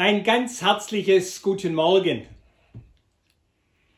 Ein 0.00 0.24
ganz 0.24 0.62
herzliches 0.62 1.42
Guten 1.42 1.74
Morgen. 1.74 2.26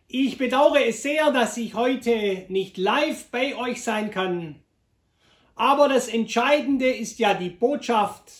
Ich 0.08 0.36
bedauere 0.36 0.84
es 0.84 1.04
sehr, 1.04 1.30
dass 1.30 1.56
ich 1.56 1.74
heute 1.74 2.44
nicht 2.48 2.76
live 2.76 3.28
bei 3.30 3.54
euch 3.54 3.84
sein 3.84 4.10
kann. 4.10 4.56
Aber 5.54 5.88
das 5.88 6.08
Entscheidende 6.08 6.90
ist 6.90 7.20
ja 7.20 7.34
die 7.34 7.50
Botschaft. 7.50 8.32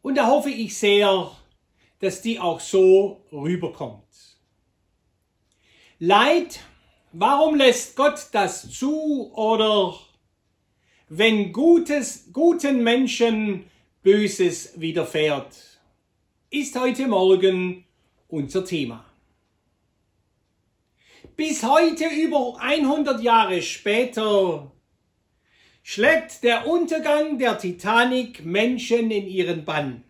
Und 0.00 0.14
da 0.14 0.28
hoffe 0.28 0.50
ich 0.50 0.78
sehr, 0.78 1.32
dass 1.98 2.22
die 2.22 2.38
auch 2.38 2.60
so 2.60 3.24
rüberkommt. 3.32 4.06
Leid, 5.98 6.60
warum 7.10 7.56
lässt 7.56 7.96
Gott 7.96 8.28
das 8.30 8.70
zu 8.70 9.32
oder 9.34 9.98
wenn 11.08 11.52
Gutes, 11.52 12.28
guten 12.32 12.84
Menschen 12.84 13.64
Böses 14.04 14.80
widerfährt? 14.80 15.71
Ist 16.52 16.78
heute 16.78 17.06
Morgen 17.06 17.86
unser 18.28 18.62
Thema. 18.62 19.06
Bis 21.34 21.62
heute, 21.62 22.04
über 22.04 22.58
100 22.60 23.22
Jahre 23.22 23.62
später, 23.62 24.70
schleppt 25.82 26.44
der 26.44 26.68
Untergang 26.68 27.38
der 27.38 27.56
Titanic 27.56 28.44
Menschen 28.44 29.10
in 29.10 29.26
ihren 29.28 29.64
Bann. 29.64 30.04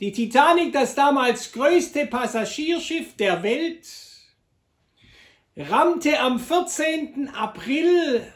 Die 0.00 0.12
Titanic, 0.12 0.72
das 0.72 0.94
damals 0.94 1.52
größte 1.52 2.06
Passagierschiff 2.06 3.14
der 3.16 3.42
Welt, 3.42 3.86
rammte 5.54 6.18
am 6.18 6.40
14. 6.40 7.28
April 7.34 8.26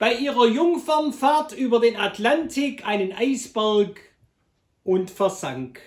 bei 0.00 0.14
ihrer 0.14 0.48
Jungfernfahrt 0.48 1.52
über 1.52 1.78
den 1.78 1.96
Atlantik 1.96 2.84
einen 2.84 3.12
Eisberg 3.12 4.11
und 4.84 5.10
versank. 5.10 5.80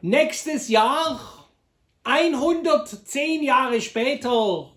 Nächstes 0.00 0.68
Jahr, 0.68 1.48
110 2.04 3.42
Jahre 3.42 3.80
später, 3.80 4.72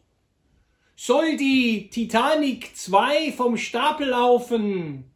soll 0.96 1.38
die 1.38 1.90
Titanic 1.90 2.76
2 2.76 3.32
vom 3.34 3.58
Stapel 3.58 4.10
laufen 4.10 5.12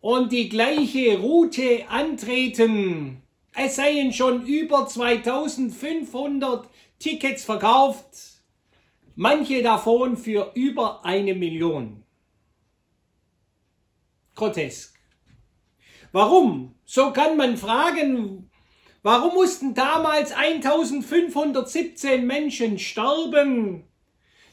und 0.00 0.32
die 0.32 0.48
gleiche 0.48 1.18
Route 1.18 1.88
antreten. 1.88 3.22
Es 3.54 3.76
seien 3.76 4.12
schon 4.12 4.46
über 4.46 4.86
2500 4.86 6.68
Tickets 6.98 7.44
verkauft, 7.44 8.42
manche 9.14 9.62
davon 9.62 10.16
für 10.16 10.52
über 10.54 11.04
eine 11.04 11.34
Million. 11.34 12.02
Grotesk. 14.34 14.91
Warum? 16.12 16.74
So 16.84 17.10
kann 17.10 17.38
man 17.38 17.56
fragen, 17.56 18.50
warum 19.02 19.32
mussten 19.34 19.74
damals 19.74 20.32
1517 20.32 22.26
Menschen 22.26 22.78
sterben, 22.78 23.84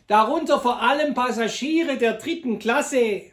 darunter 0.08 0.62
vor 0.62 0.82
allem 0.82 1.14
Passagiere 1.14 1.98
der 1.98 2.14
dritten 2.14 2.60
Klasse, 2.60 3.24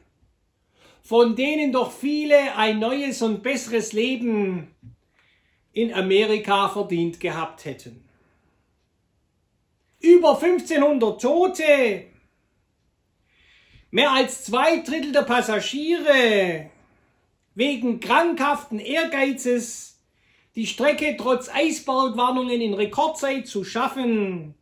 von 1.03 1.37
denen 1.37 1.71
doch 1.71 1.93
viele 1.93 2.57
ein 2.57 2.81
neues 2.81 3.23
und 3.23 3.45
besseres 3.45 3.93
Leben 3.93 4.75
in 5.73 5.95
Amerika 5.95 6.69
verdient 6.69 7.21
gehabt 7.21 7.65
hätten. 7.65 8.09
Über 10.01 10.35
1500 10.41 11.21
Tote, 11.21 12.07
mehr 13.93 14.11
als 14.11 14.45
zwei 14.45 14.79
Drittel 14.81 15.13
der 15.13 15.23
Passagiere 15.23 16.71
wegen 17.57 18.01
krankhaften 18.01 18.79
Ehrgeizes 18.79 19.99
die 20.55 20.67
Strecke 20.67 21.17
trotz 21.19 21.49
Eisbergwarnungen 21.49 22.61
in 22.61 22.75
Rekordzeit 22.75 23.49
zu 23.49 23.65
schaffen 23.65 24.55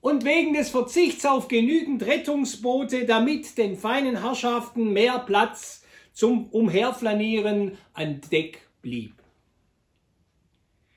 und 0.00 0.24
wegen 0.24 0.52
des 0.52 0.68
Verzichts 0.68 1.24
auf 1.24 1.48
genügend 1.48 2.04
Rettungsboote, 2.04 3.06
damit 3.06 3.56
den 3.58 3.76
feinen 3.76 4.20
Herrschaften 4.22 4.92
mehr 4.92 5.18
Platz 5.18 5.82
zum 6.12 6.46
Umherflanieren 6.50 7.78
an 7.94 8.20
Deck 8.30 8.60
blieb. 8.82 9.14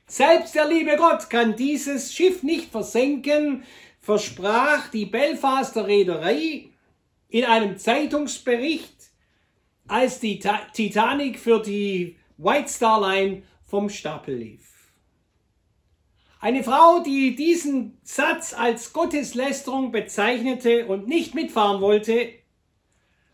Selbst 0.08 0.56
der 0.56 0.68
liebe 0.68 0.98
Gott 0.98 1.30
kann 1.30 1.56
dieses 1.56 2.14
Schiff 2.14 2.44
nicht 2.44 2.70
versenken, 2.70 3.64
versprach 4.02 4.90
die 4.90 5.06
Belfaster 5.06 5.88
Reederei 5.88 6.70
in 7.30 7.46
einem 7.46 7.78
Zeitungsbericht 7.78 9.07
als 9.88 10.20
die 10.20 10.40
Titanic 10.74 11.40
für 11.40 11.62
die 11.62 12.18
White 12.38 12.70
Star 12.70 13.02
Line 13.02 13.44
vom 13.64 13.90
Stapel 13.90 14.36
lief. 14.36 14.68
Eine 16.40 16.64
Frau, 16.64 17.02
die 17.04 17.36
diesen 17.36 17.98
Satz 18.04 18.54
als 18.54 18.94
Gotteslästerung 18.94 19.92
bezeichnete 19.92 20.86
und 20.86 21.08
nicht 21.08 21.34
mitfahren 21.34 21.82
wollte, 21.82 22.30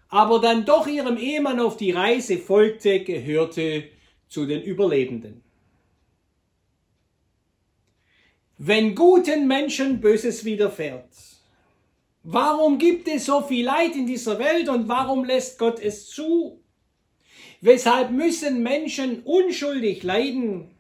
aber 0.08 0.40
dann 0.40 0.64
doch 0.66 0.88
ihrem 0.88 1.18
Ehemann 1.18 1.59
auf 1.59 1.75
die 1.75 1.91
Reise 1.91 2.38
folgte, 2.38 3.03
gehörte 3.03 3.90
zu 4.30 4.46
den 4.46 4.62
Überlebenden. 4.62 5.44
Wenn 8.58 8.96
guten 8.96 9.47
Menschen 9.47 10.00
Böses 10.00 10.46
widerfährt, 10.46 11.09
Warum 12.23 12.78
gibt 12.78 13.09
es 13.09 13.25
so 13.25 13.41
viel 13.41 13.66
Leid 13.66 13.95
in 13.97 14.07
dieser 14.07 14.39
Welt 14.39 14.69
und 14.69 14.88
warum 14.88 15.25
lässt 15.25 15.59
Gott 15.59 15.79
es 15.79 16.07
zu? 16.07 16.63
Weshalb 17.59 18.11
müssen 18.11 18.63
Menschen 18.63 19.23
unschuldig 19.23 20.03
leiden? 20.03 20.72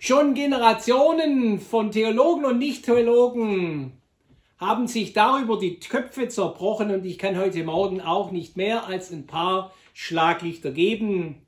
Schon 0.00 0.32
Generationen 0.32 1.60
von 1.60 1.90
Theologen 1.90 2.46
und 2.46 2.58
Nicht-Theologen 2.58 4.00
haben 4.56 4.86
sich 4.86 5.12
darüber 5.12 5.58
die 5.58 5.78
Köpfe 5.78 6.28
zerbrochen 6.28 6.90
und 6.90 7.04
ich 7.04 7.18
kann 7.18 7.36
heute 7.36 7.62
Morgen 7.64 8.00
auch 8.00 8.30
nicht 8.30 8.56
mehr 8.56 8.86
als 8.86 9.10
ein 9.10 9.26
paar 9.26 9.74
Schlaglichter 9.92 10.70
geben. 10.72 11.46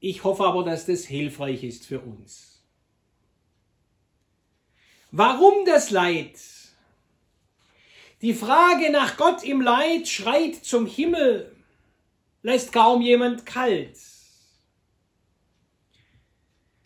Ich 0.00 0.24
hoffe 0.24 0.44
aber, 0.44 0.64
dass 0.64 0.84
das 0.84 1.04
hilfreich 1.04 1.64
ist 1.64 1.86
für 1.86 2.00
uns. 2.00 2.62
Warum 5.10 5.64
das 5.64 5.90
Leid? 5.90 6.38
Die 8.22 8.34
Frage 8.34 8.90
nach 8.90 9.16
Gott 9.16 9.42
im 9.44 9.62
Leid 9.62 10.06
schreit 10.06 10.56
zum 10.56 10.84
Himmel, 10.84 11.56
lässt 12.42 12.70
kaum 12.70 13.00
jemand 13.00 13.46
kalt. 13.46 13.96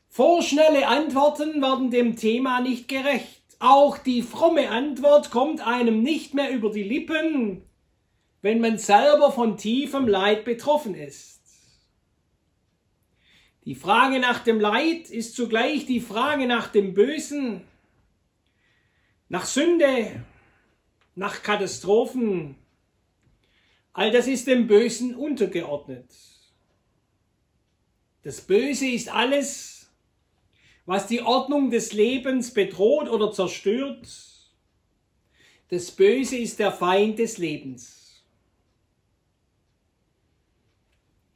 Vorschnelle 0.09 0.87
Antworten 0.87 1.61
werden 1.61 1.91
dem 1.91 2.15
Thema 2.15 2.61
nicht 2.61 2.87
gerecht. 2.87 3.43
Auch 3.59 3.99
die 3.99 4.23
fromme 4.23 4.71
Antwort 4.71 5.33
kommt 5.33 5.67
einem 5.67 6.03
nicht 6.05 6.35
mehr 6.35 6.51
über 6.51 6.71
die 6.71 6.85
Lippen, 6.85 7.63
wenn 8.41 8.61
man 8.61 8.79
selber 8.79 9.33
von 9.33 9.57
tiefem 9.57 10.07
Leid 10.07 10.45
betroffen 10.45 10.95
ist. 10.95 11.41
Die 13.65 13.75
Frage 13.75 14.21
nach 14.21 14.39
dem 14.39 14.61
Leid 14.61 15.11
ist 15.11 15.35
zugleich 15.35 15.85
die 15.87 16.01
Frage 16.01 16.47
nach 16.47 16.69
dem 16.69 16.95
Bösen, 16.95 17.63
nach 19.29 19.47
Sünde, 19.47 20.25
nach 21.15 21.43
Katastrophen. 21.43 22.57
All 23.93 24.11
das 24.11 24.27
ist 24.27 24.47
dem 24.47 24.67
Bösen 24.67 25.15
untergeordnet. 25.15 26.11
Das 28.23 28.41
Böse 28.41 28.87
ist 28.87 29.09
alles, 29.09 29.91
was 30.87 31.07
die 31.07 31.23
Ordnung 31.23 31.71
des 31.71 31.93
Lebens 31.93 32.53
bedroht 32.53 33.09
oder 33.09 33.33
zerstört. 33.33 34.09
Das 35.69 35.91
Böse 35.91 36.37
ist 36.37 36.59
der 36.59 36.73
Feind 36.73 37.19
des 37.19 37.39
Lebens. 37.39 38.25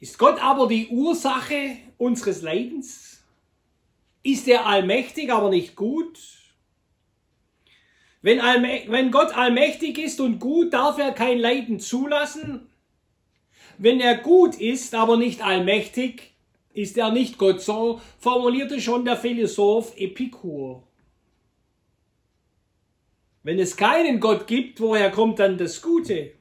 Ist 0.00 0.18
Gott 0.18 0.40
aber 0.40 0.68
die 0.68 0.88
Ursache 0.88 1.76
unseres 1.96 2.42
Leidens? 2.42 3.22
Ist 4.22 4.46
er 4.46 4.66
allmächtig, 4.66 5.32
aber 5.32 5.50
nicht 5.50 5.74
gut? 5.74 6.37
Wenn, 8.20 8.40
wenn 8.40 9.10
Gott 9.10 9.36
allmächtig 9.36 9.98
ist 9.98 10.20
und 10.20 10.40
gut, 10.40 10.72
darf 10.72 10.98
er 10.98 11.12
kein 11.12 11.38
Leiden 11.38 11.78
zulassen. 11.78 12.68
Wenn 13.78 14.00
er 14.00 14.16
gut 14.16 14.56
ist, 14.60 14.94
aber 14.94 15.16
nicht 15.16 15.40
allmächtig, 15.40 16.32
ist 16.74 16.98
er 16.98 17.12
nicht 17.12 17.38
Gott. 17.38 17.60
So 17.60 18.00
formulierte 18.18 18.80
schon 18.80 19.04
der 19.04 19.16
Philosoph 19.16 19.96
Epikur. 19.96 20.82
Wenn 23.44 23.60
es 23.60 23.76
keinen 23.76 24.18
Gott 24.18 24.46
gibt, 24.46 24.80
woher 24.80 25.10
kommt 25.10 25.38
dann 25.38 25.56
das 25.56 25.80
Gute? 25.80 26.32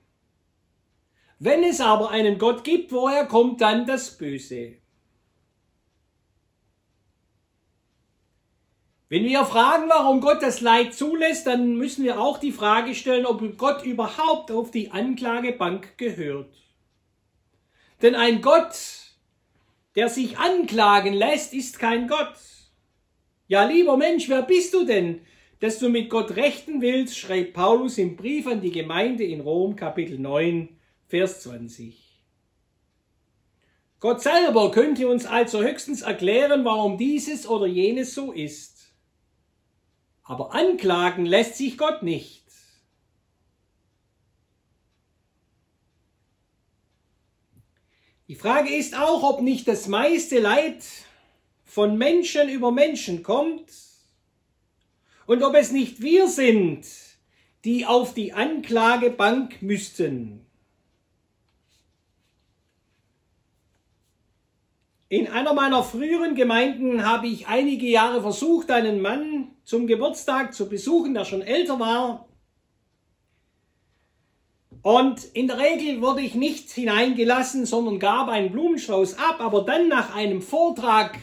Wenn 1.39 1.63
es 1.63 1.80
aber 1.80 2.09
einen 2.09 2.39
Gott 2.39 2.63
gibt, 2.63 2.91
woher 2.91 3.25
kommt 3.25 3.62
dann 3.62 3.85
das 3.85 4.18
Böse? 4.18 4.77
Wenn 9.09 9.24
wir 9.24 9.45
fragen, 9.45 9.88
warum 9.88 10.19
Gott 10.19 10.42
das 10.42 10.59
Leid 10.59 10.94
zulässt, 10.94 11.48
dann 11.48 11.75
müssen 11.75 12.04
wir 12.04 12.19
auch 12.19 12.39
die 12.39 12.51
Frage 12.51 12.94
stellen, 12.94 13.25
ob 13.25 13.42
Gott 13.57 13.86
überhaupt 13.86 14.51
auf 14.51 14.69
die 14.69 14.92
Anklagebank 14.92 15.98
gehört. 15.98 16.54
Denn 18.01 18.15
ein 18.15 18.42
Gott, 18.42 18.75
der 19.95 20.09
sich 20.09 20.38
anklagen 20.38 21.13
lässt, 21.13 21.54
ist 21.54 21.80
kein 21.80 22.07
Gott. 22.09 22.36
Ja, 23.48 23.63
lieber 23.63 23.95
Mensch, 23.95 24.27
wer 24.27 24.42
bist 24.42 24.74
du 24.74 24.86
denn, 24.86 25.21
dass 25.62 25.80
du 25.80 25.88
mit 25.88 26.09
Gott 26.09 26.36
rechten 26.36 26.81
willst, 26.81 27.18
schreibt 27.18 27.54
Paulus 27.54 27.98
im 27.98 28.18
Brief 28.18 28.45
an 28.45 28.59
die 28.59 28.71
Gemeinde 28.71 29.24
in 29.24 29.39
Rom, 29.39 29.77
Kapitel 29.77 30.19
9, 30.19 30.68
Vers 31.07 31.44
20. 31.44 32.07
Gott 34.01 34.21
selber 34.21 34.69
könnte 34.71 35.07
uns 35.07 35.25
also 35.25 35.63
höchstens 35.63 36.01
erklären, 36.01 36.65
warum 36.65 36.98
dieses 36.98 37.48
oder 37.48 37.65
jenes 37.65 38.13
so 38.13 38.33
ist. 38.33 38.76
Aber 40.27 40.53
anklagen 40.53 41.25
lässt 41.25 41.56
sich 41.56 41.77
Gott 41.77 42.03
nicht. 42.03 42.44
Die 48.27 48.35
Frage 48.35 48.75
ist 48.75 48.97
auch, 48.97 49.24
ob 49.24 49.41
nicht 49.41 49.69
das 49.69 49.88
meiste 49.88 50.39
Leid 50.39 50.83
von 51.63 51.97
Menschen 51.97 52.50
über 52.50 52.74
Menschen 52.74 53.24
kommt 53.24 53.71
und 55.27 55.44
ob 55.44 55.56
es 55.56 55.71
nicht 55.71 56.01
wir 56.01 56.27
sind, 56.27 56.85
die 57.63 57.85
auf 57.85 58.13
die 58.13 58.33
Anklagebank 58.33 59.62
müssten. 59.62 60.46
In 65.09 65.27
einer 65.27 65.54
meiner 65.54 65.83
früheren 65.83 66.36
Gemeinden 66.36 67.06
habe 67.06 67.27
ich 67.27 67.48
einige 67.48 67.88
Jahre 67.88 68.21
versucht, 68.21 68.69
einen 68.71 69.01
Mann 69.01 69.51
zum 69.63 69.88
Geburtstag 69.88 70.54
zu 70.54 70.68
besuchen, 70.68 71.13
der 71.13 71.24
schon 71.24 71.42
älter 71.42 71.80
war. 71.80 72.27
Und 74.81 75.24
in 75.33 75.48
der 75.48 75.59
Regel 75.59 76.01
wurde 76.01 76.21
ich 76.21 76.36
nicht 76.36 76.69
hineingelassen, 76.71 77.65
sondern 77.65 78.00
gab 78.00 78.27
einen 78.27 78.51
Blumenstrauß 78.51 79.18
ab. 79.18 79.38
Aber 79.39 79.63
dann 79.63 79.88
nach 79.88 80.13
einem 80.13 80.42
Vortrag 80.42 81.18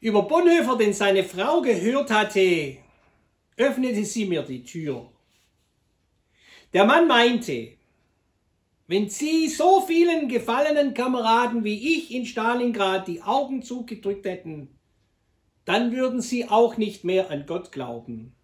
über 0.00 0.22
Bonhoeffer, 0.22 0.76
den 0.76 0.92
seine 0.92 1.24
Frau 1.24 1.62
gehört 1.62 2.10
hatte, 2.10 2.76
öffnete 3.56 4.04
sie 4.04 4.26
mir 4.26 4.42
die 4.42 4.62
Tür. 4.62 5.10
Der 6.74 6.84
Mann 6.84 7.06
meinte, 7.08 7.75
wenn 8.88 9.08
Sie 9.08 9.48
so 9.48 9.80
vielen 9.80 10.28
gefallenen 10.28 10.94
Kameraden 10.94 11.64
wie 11.64 11.96
ich 11.96 12.14
in 12.14 12.24
Stalingrad 12.24 13.08
die 13.08 13.22
Augen 13.22 13.62
zugedrückt 13.62 14.24
hätten, 14.26 14.68
dann 15.64 15.92
würden 15.92 16.20
Sie 16.20 16.48
auch 16.48 16.76
nicht 16.76 17.02
mehr 17.02 17.30
an 17.30 17.46
Gott 17.46 17.72
glauben. 17.72 18.34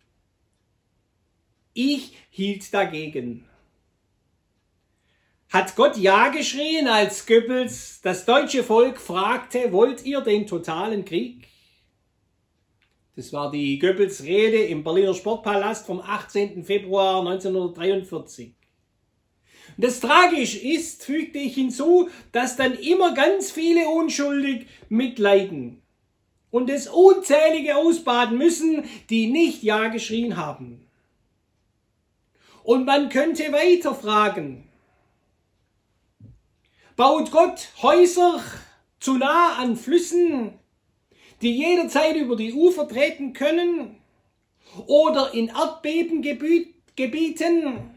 Ich 1.74 2.16
hielt 2.30 2.74
dagegen. 2.74 3.48
Hat 5.48 5.76
Gott 5.76 5.96
Ja 5.96 6.28
geschrien, 6.28 6.88
als 6.88 7.26
Goebbels 7.26 8.00
das 8.02 8.24
deutsche 8.24 8.64
Volk 8.64 8.98
fragte, 9.00 9.70
wollt 9.72 10.04
ihr 10.04 10.22
den 10.22 10.46
totalen 10.46 11.04
Krieg? 11.04 11.46
Das 13.14 13.32
war 13.32 13.50
die 13.50 13.78
Goebbels 13.78 14.22
Rede 14.24 14.64
im 14.64 14.82
Berliner 14.82 15.14
Sportpalast 15.14 15.86
vom 15.86 16.00
18. 16.00 16.64
Februar 16.64 17.20
1943. 17.20 18.54
Das 19.76 20.00
tragisch 20.00 20.62
ist, 20.62 21.04
fügte 21.04 21.38
ich 21.38 21.54
hinzu, 21.54 22.08
dass 22.32 22.56
dann 22.56 22.74
immer 22.74 23.14
ganz 23.14 23.50
viele 23.50 23.88
unschuldig 23.88 24.66
mitleiden 24.88 25.82
und 26.50 26.70
es 26.70 26.86
unzählige 26.86 27.76
ausbaden 27.76 28.38
müssen, 28.38 28.84
die 29.10 29.26
nicht 29.26 29.62
Ja 29.62 29.88
geschrien 29.88 30.36
haben. 30.36 30.86
Und 32.62 32.84
man 32.84 33.08
könnte 33.08 33.52
weiter 33.52 33.94
fragen, 33.94 34.68
baut 36.94 37.32
Gott 37.32 37.68
Häuser 37.82 38.40
zu 39.00 39.14
nah 39.14 39.54
an 39.54 39.76
Flüssen, 39.76 40.52
die 41.40 41.56
jederzeit 41.56 42.14
über 42.14 42.36
die 42.36 42.52
Ufer 42.52 42.86
treten 42.86 43.32
können 43.32 43.96
oder 44.86 45.34
in 45.34 45.48
Erdbebengebieten, 45.48 47.90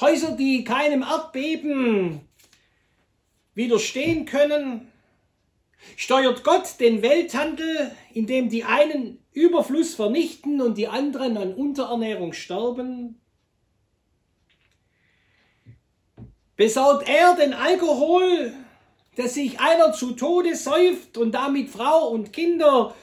Häuser, 0.00 0.32
die 0.36 0.64
keinem 0.64 1.02
Erdbeben 1.02 2.20
widerstehen 3.54 4.26
können? 4.26 4.90
Steuert 5.96 6.42
Gott 6.42 6.80
den 6.80 7.02
Welthandel, 7.02 7.92
indem 8.12 8.48
die 8.48 8.64
einen 8.64 9.24
Überfluss 9.32 9.94
vernichten 9.94 10.60
und 10.60 10.78
die 10.78 10.88
anderen 10.88 11.36
an 11.36 11.54
Unterernährung 11.54 12.32
sterben? 12.32 13.20
Besaut 16.56 17.08
er 17.08 17.36
den 17.36 17.52
Alkohol, 17.52 18.52
dass 19.16 19.34
sich 19.34 19.60
einer 19.60 19.92
zu 19.92 20.12
Tode 20.12 20.56
säuft 20.56 21.18
und 21.18 21.32
damit 21.32 21.70
Frau 21.70 22.08
und 22.08 22.32
Kinder 22.32 22.94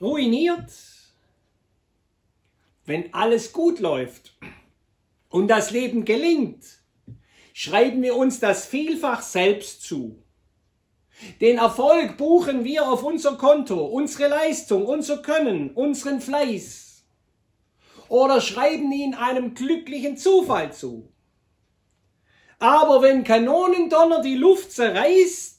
ruiniert? 0.00 0.70
Wenn 2.86 3.12
alles 3.12 3.52
gut 3.52 3.80
läuft, 3.80 4.34
und 5.30 5.48
das 5.48 5.70
Leben 5.70 6.04
gelingt, 6.04 6.64
schreiben 7.54 8.02
wir 8.02 8.16
uns 8.16 8.40
das 8.40 8.66
vielfach 8.66 9.22
selbst 9.22 9.82
zu. 9.82 10.22
Den 11.40 11.58
Erfolg 11.58 12.16
buchen 12.16 12.64
wir 12.64 12.88
auf 12.88 13.02
unser 13.02 13.36
Konto, 13.36 13.84
unsere 13.84 14.28
Leistung, 14.28 14.86
unser 14.86 15.18
Können, 15.18 15.70
unseren 15.70 16.20
Fleiß. 16.20 17.04
Oder 18.08 18.40
schreiben 18.40 18.90
ihn 18.90 19.14
einem 19.14 19.54
glücklichen 19.54 20.16
Zufall 20.16 20.72
zu. 20.72 21.12
Aber 22.58 23.02
wenn 23.02 23.24
Kanonendonner 23.24 24.20
die 24.20 24.34
Luft 24.34 24.72
zerreißt, 24.72 25.58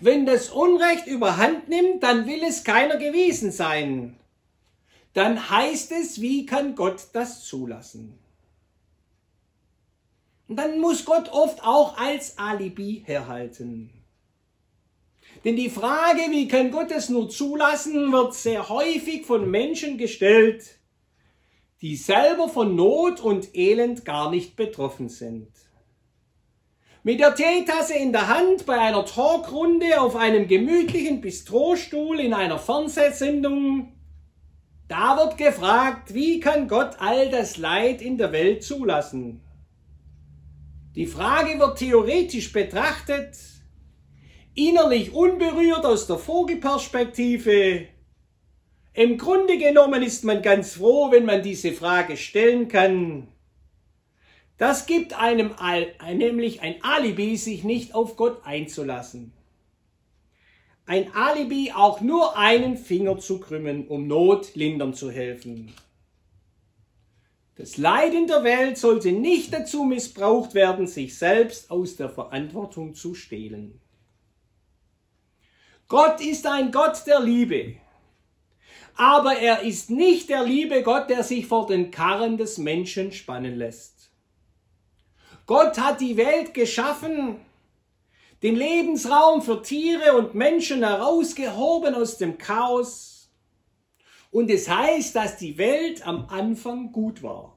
wenn 0.00 0.24
das 0.24 0.50
Unrecht 0.50 1.06
überhand 1.06 1.68
nimmt, 1.68 2.02
dann 2.02 2.26
will 2.26 2.42
es 2.44 2.64
keiner 2.64 2.96
gewesen 2.96 3.50
sein. 3.50 4.16
Dann 5.12 5.50
heißt 5.50 5.92
es, 5.92 6.20
wie 6.20 6.46
kann 6.46 6.76
Gott 6.76 7.08
das 7.12 7.44
zulassen? 7.44 8.19
Dann 10.52 10.80
muss 10.80 11.04
Gott 11.04 11.28
oft 11.32 11.62
auch 11.62 11.96
als 11.96 12.36
Alibi 12.36 13.04
herhalten. 13.06 13.90
Denn 15.44 15.54
die 15.54 15.70
Frage, 15.70 16.22
wie 16.30 16.48
kann 16.48 16.72
Gott 16.72 16.90
es 16.90 17.08
nur 17.08 17.30
zulassen, 17.30 18.10
wird 18.10 18.34
sehr 18.34 18.68
häufig 18.68 19.24
von 19.24 19.48
Menschen 19.48 19.96
gestellt, 19.96 20.80
die 21.82 21.94
selber 21.94 22.48
von 22.48 22.74
Not 22.74 23.20
und 23.20 23.54
Elend 23.54 24.04
gar 24.04 24.28
nicht 24.28 24.56
betroffen 24.56 25.08
sind. 25.08 25.48
Mit 27.04 27.20
der 27.20 27.36
Teetasse 27.36 27.94
in 27.94 28.10
der 28.12 28.26
Hand 28.26 28.66
bei 28.66 28.76
einer 28.76 29.06
Talkrunde 29.06 30.00
auf 30.00 30.16
einem 30.16 30.48
gemütlichen 30.48 31.20
Bistrostuhl 31.20 32.18
in 32.18 32.34
einer 32.34 32.58
Fernsehsendung, 32.58 33.92
da 34.88 35.16
wird 35.16 35.38
gefragt, 35.38 36.12
wie 36.12 36.40
kann 36.40 36.66
Gott 36.66 36.96
all 36.98 37.30
das 37.30 37.56
Leid 37.56 38.02
in 38.02 38.18
der 38.18 38.32
Welt 38.32 38.64
zulassen? 38.64 39.40
Die 40.96 41.06
Frage 41.06 41.58
wird 41.60 41.78
theoretisch 41.78 42.52
betrachtet, 42.52 43.36
innerlich 44.54 45.12
unberührt 45.12 45.86
aus 45.86 46.08
der 46.08 46.18
Vogelperspektive. 46.18 47.86
Im 48.92 49.16
Grunde 49.16 49.56
genommen 49.56 50.02
ist 50.02 50.24
man 50.24 50.42
ganz 50.42 50.74
froh, 50.74 51.12
wenn 51.12 51.26
man 51.26 51.44
diese 51.44 51.72
Frage 51.72 52.16
stellen 52.16 52.66
kann. 52.66 53.28
Das 54.58 54.86
gibt 54.86 55.18
einem 55.18 55.52
nämlich 56.12 56.60
ein 56.60 56.82
Alibi, 56.82 57.36
sich 57.36 57.62
nicht 57.62 57.94
auf 57.94 58.16
Gott 58.16 58.44
einzulassen. 58.44 59.32
Ein 60.86 61.14
Alibi, 61.14 61.72
auch 61.72 62.00
nur 62.00 62.36
einen 62.36 62.76
Finger 62.76 63.16
zu 63.18 63.38
krümmen, 63.38 63.86
um 63.86 64.08
Not 64.08 64.56
lindern 64.56 64.92
zu 64.92 65.12
helfen. 65.12 65.72
Das 67.60 67.76
Leid 67.76 68.14
in 68.14 68.26
der 68.26 68.42
Welt 68.42 68.78
sollte 68.78 69.12
nicht 69.12 69.52
dazu 69.52 69.84
missbraucht 69.84 70.54
werden, 70.54 70.86
sich 70.86 71.18
selbst 71.18 71.70
aus 71.70 71.94
der 71.94 72.08
Verantwortung 72.08 72.94
zu 72.94 73.14
stehlen. 73.14 73.78
Gott 75.86 76.22
ist 76.22 76.46
ein 76.46 76.72
Gott 76.72 77.06
der 77.06 77.20
Liebe. 77.20 77.76
Aber 78.96 79.36
er 79.36 79.60
ist 79.60 79.90
nicht 79.90 80.30
der 80.30 80.42
liebe 80.42 80.82
Gott, 80.82 81.10
der 81.10 81.22
sich 81.22 81.46
vor 81.46 81.66
den 81.66 81.90
Karren 81.90 82.38
des 82.38 82.56
Menschen 82.56 83.12
spannen 83.12 83.56
lässt. 83.56 84.10
Gott 85.44 85.78
hat 85.78 86.00
die 86.00 86.16
Welt 86.16 86.54
geschaffen, 86.54 87.36
den 88.42 88.56
Lebensraum 88.56 89.42
für 89.42 89.62
Tiere 89.62 90.16
und 90.16 90.34
Menschen 90.34 90.82
herausgehoben 90.82 91.94
aus 91.94 92.16
dem 92.16 92.38
Chaos 92.38 93.09
und 94.30 94.50
es 94.50 94.68
heißt, 94.68 95.14
dass 95.16 95.36
die 95.36 95.58
Welt 95.58 96.06
am 96.06 96.26
Anfang 96.28 96.92
gut 96.92 97.22
war. 97.22 97.56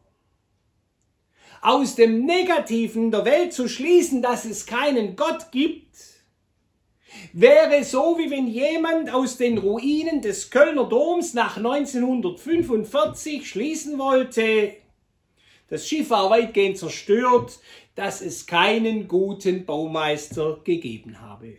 Aus 1.62 1.96
dem 1.96 2.26
Negativen 2.26 3.12
der 3.12 3.26
Welt 3.26 3.54
zu 3.54 3.70
schließen, 3.70 4.22
dass 4.22 4.44
es 4.46 4.66
keinen 4.66 5.16
Gott 5.16 5.52
gibt, 5.52 5.96
wäre 7.32 7.84
so, 7.84 8.18
wie 8.18 8.30
wenn 8.32 8.48
jemand 8.48 9.14
aus 9.14 9.38
den 9.38 9.58
Ruinen 9.58 10.22
des 10.22 10.50
Kölner 10.50 10.86
Doms 10.86 11.34
nach 11.34 11.58
1945 11.58 13.48
schließen 13.48 13.98
wollte, 13.98 14.74
das 15.70 15.88
Schiff 15.88 16.10
war 16.10 16.30
weitgehend 16.30 16.78
zerstört, 16.78 17.60
dass 17.96 18.22
es 18.22 18.46
keinen 18.46 19.08
guten 19.08 19.66
Baumeister 19.66 20.60
gegeben 20.64 21.22
habe. 21.22 21.56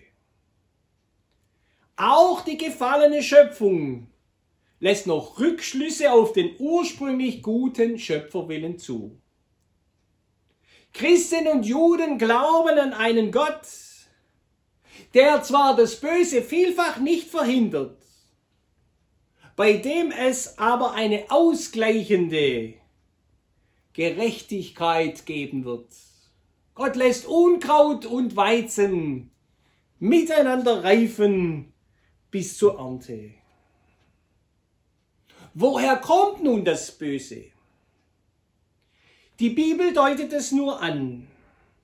Auch 1.97 2.43
die 2.43 2.59
gefallene 2.59 3.23
Schöpfung 3.23 4.09
lässt 4.85 5.07
noch 5.07 5.41
Rückschlüsse 5.41 6.13
auf 6.13 6.35
den 6.35 6.57
ursprünglich 6.59 7.43
guten 7.43 7.99
Schöpferwillen 7.99 8.79
zu. 8.79 9.19
Christen 10.93 11.49
und 11.49 11.65
Juden 11.65 12.19
glauben 12.19 12.79
an 12.79 12.93
einen 12.93 13.33
Gott, 13.33 13.67
der 15.15 15.43
zwar 15.43 15.75
das 15.75 15.99
Böse 15.99 16.43
vielfach 16.43 16.99
nicht 16.99 17.31
verhindert, 17.31 17.97
bei 19.57 19.79
dem 19.79 20.11
es 20.11 20.59
aber 20.59 20.93
eine 20.93 21.31
ausgleichende 21.31 22.75
Gerechtigkeit 23.95 25.25
geben 25.25 25.65
wird. 25.65 25.95
Gott 26.75 26.97
lässt 26.97 27.25
Unkraut 27.25 28.05
und 28.05 28.37
Weizen 28.37 29.31
miteinander 29.99 30.85
reifen 30.85 31.73
bis 32.31 32.59
zur 32.59 32.79
Ernte. 32.79 33.44
Woher 35.57 35.99
kommt 35.99 36.43
nun 36.43 36.65
das 36.65 36.91
Böse? 36.91 37.45
Die 39.39 39.51
Bibel 39.51 39.93
deutet 39.93 40.33
es 40.33 40.51
nur 40.51 40.83
an. 40.83 41.29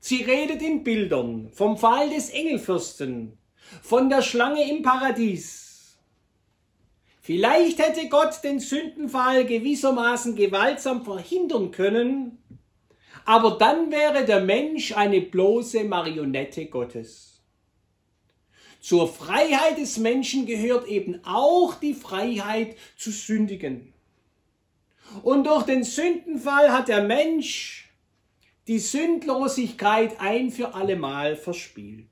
Sie 0.01 0.25
redet 0.25 0.61
in 0.61 0.83
Bildern 0.83 1.51
vom 1.53 1.79
Fall 1.79 2.11
des 2.11 2.31
Engelfürsten, 2.31 3.39
von 3.81 4.11
der 4.11 4.23
Schlange 4.23 4.69
im 4.69 4.83
Paradies. 4.83 5.97
Vielleicht 7.21 7.79
hätte 7.79 8.09
Gott 8.09 8.43
den 8.43 8.59
Sündenfall 8.59 9.45
gewissermaßen 9.45 10.35
gewaltsam 10.35 11.05
verhindern 11.05 11.71
können, 11.71 12.43
aber 13.25 13.53
dann 13.53 13.93
wäre 13.93 14.25
der 14.25 14.41
Mensch 14.41 14.97
eine 14.97 15.21
bloße 15.21 15.85
Marionette 15.85 16.67
Gottes. 16.67 17.30
Zur 18.81 19.13
Freiheit 19.13 19.79
des 19.79 19.99
Menschen 19.99 20.47
gehört 20.47 20.89
eben 20.89 21.21
auch 21.25 21.75
die 21.75 21.95
Freiheit 21.95 22.77
zu 22.97 23.11
sündigen. 23.11 23.93
Und 25.23 25.47
durch 25.47 25.65
den 25.65 25.85
Sündenfall 25.85 26.73
hat 26.73 26.89
der 26.89 27.03
Mensch 27.03 27.91
die 28.69 28.79
Sündlosigkeit 28.79 30.21
ein 30.21 30.51
für 30.51 30.75
allemal 30.75 31.37
verspielt. 31.37 32.09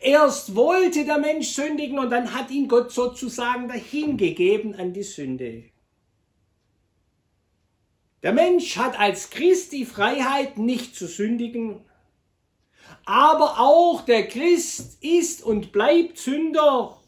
Erst 0.00 0.54
wollte 0.54 1.04
der 1.04 1.18
Mensch 1.18 1.48
sündigen 1.48 1.98
und 1.98 2.10
dann 2.10 2.34
hat 2.34 2.50
ihn 2.50 2.68
Gott 2.68 2.92
sozusagen 2.92 3.68
dahingegeben 3.68 4.74
an 4.74 4.92
die 4.92 5.02
Sünde. 5.02 5.64
Der 8.22 8.32
Mensch 8.32 8.76
hat 8.76 8.98
als 8.98 9.30
Christ 9.30 9.72
die 9.72 9.86
Freiheit, 9.86 10.58
nicht 10.58 10.94
zu 10.94 11.06
sündigen, 11.06 11.80
aber 13.06 13.60
auch 13.60 14.02
der 14.02 14.26
Christ 14.26 15.02
ist 15.02 15.42
und 15.42 15.72
bleibt 15.72 16.18
Sünder. 16.18 17.00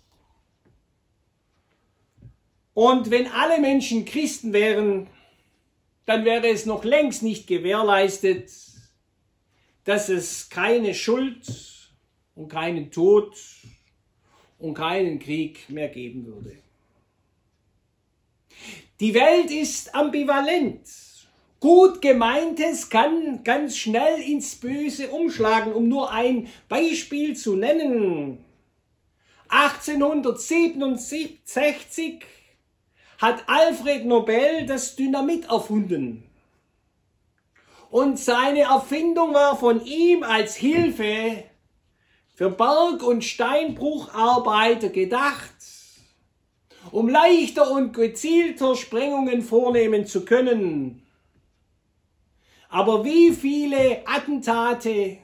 Und 2.72 3.10
wenn 3.10 3.26
alle 3.26 3.60
Menschen 3.60 4.04
Christen 4.04 4.52
wären, 4.52 5.08
dann 6.06 6.24
wäre 6.24 6.48
es 6.48 6.64
noch 6.64 6.84
längst 6.84 7.22
nicht 7.22 7.48
gewährleistet, 7.48 8.50
dass 9.84 10.08
es 10.08 10.48
keine 10.48 10.94
Schuld 10.94 11.92
und 12.36 12.48
keinen 12.48 12.92
Tod 12.92 13.36
und 14.58 14.74
keinen 14.74 15.18
Krieg 15.18 15.68
mehr 15.68 15.88
geben 15.88 16.26
würde. 16.26 16.56
Die 19.00 19.14
Welt 19.14 19.50
ist 19.50 19.94
ambivalent. 19.94 20.88
Gut 21.60 22.00
gemeintes 22.00 22.88
kann 22.88 23.42
ganz 23.42 23.76
schnell 23.76 24.22
ins 24.22 24.54
Böse 24.54 25.08
umschlagen, 25.08 25.72
um 25.72 25.88
nur 25.88 26.12
ein 26.12 26.46
Beispiel 26.68 27.34
zu 27.34 27.56
nennen. 27.56 28.44
1867 29.48 32.24
hat 33.18 33.42
Alfred 33.48 34.06
Nobel 34.06 34.66
das 34.66 34.94
Dynamit 34.94 35.46
erfunden. 35.46 36.22
Und 37.90 38.20
seine 38.20 38.60
Erfindung 38.60 39.34
war 39.34 39.58
von 39.58 39.84
ihm 39.84 40.22
als 40.22 40.54
Hilfe 40.54 41.42
für 42.34 42.50
Berg- 42.50 43.02
und 43.02 43.24
Steinbrucharbeiter 43.24 44.90
gedacht, 44.90 45.56
um 46.92 47.08
leichter 47.08 47.68
und 47.72 47.94
gezielter 47.94 48.76
Sprengungen 48.76 49.42
vornehmen 49.42 50.06
zu 50.06 50.24
können. 50.24 51.02
Aber 52.68 53.04
wie 53.04 53.32
viele 53.32 54.06
Attentate 54.06 55.18